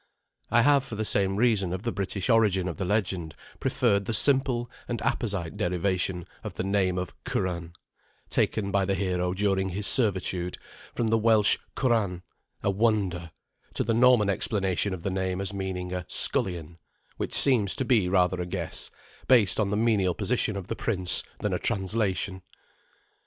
[0.49, 4.15] I have, for the same reason of the British origin of the legend, preferred the
[4.15, 7.73] simple and apposite derivation of the name of "Curan,"
[8.27, 10.57] taken by the hero during his servitude,
[10.91, 12.23] from the Welsh Cwran,
[12.63, 13.29] "a wonder,"
[13.75, 16.77] to the Norman explanation of the name as meaning a "scullion,"
[17.17, 18.89] which seems to be rather a guess,
[19.27, 22.41] based on the menial position of the prince, than a translation.